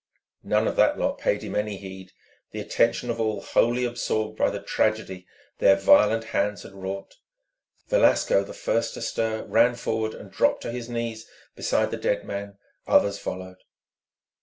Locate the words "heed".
1.77-2.11